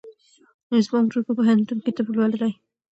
[0.85, 2.51] زما ورور په پوهنتون کې طب لولي.